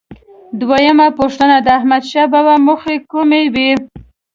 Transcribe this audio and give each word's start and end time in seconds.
دویمه 0.59 1.07
پوښتنه: 1.19 1.55
د 1.61 1.67
احمدشاه 1.79 2.31
بابا 2.33 2.53
موخې 2.65 2.97
کومې 3.11 3.43
وې؟ 3.53 3.71